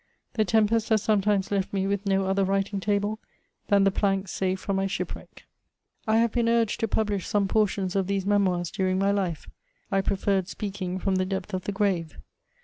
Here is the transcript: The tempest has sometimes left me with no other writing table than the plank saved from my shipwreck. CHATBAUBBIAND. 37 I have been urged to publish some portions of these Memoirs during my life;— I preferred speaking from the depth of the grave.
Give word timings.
The 0.33 0.45
tempest 0.45 0.89
has 0.89 1.03
sometimes 1.03 1.51
left 1.51 1.71
me 1.71 1.85
with 1.85 2.07
no 2.07 2.25
other 2.25 2.43
writing 2.43 2.79
table 2.79 3.19
than 3.67 3.83
the 3.83 3.91
plank 3.91 4.29
saved 4.29 4.59
from 4.59 4.77
my 4.77 4.87
shipwreck. 4.87 5.29
CHATBAUBBIAND. 5.29 6.05
37 6.07 6.17
I 6.17 6.21
have 6.23 6.31
been 6.31 6.49
urged 6.49 6.79
to 6.79 6.87
publish 6.87 7.27
some 7.27 7.47
portions 7.47 7.95
of 7.95 8.07
these 8.07 8.25
Memoirs 8.25 8.71
during 8.71 8.97
my 8.97 9.11
life;— 9.11 9.47
I 9.91 10.01
preferred 10.01 10.47
speaking 10.47 10.97
from 10.97 11.17
the 11.17 11.25
depth 11.27 11.53
of 11.53 11.65
the 11.65 11.71
grave. 11.71 12.17